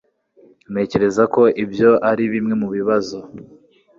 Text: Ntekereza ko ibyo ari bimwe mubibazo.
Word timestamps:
Ntekereza 0.71 1.23
ko 1.33 1.41
ibyo 1.63 1.91
ari 2.09 2.23
bimwe 2.33 2.53
mubibazo. 2.61 3.17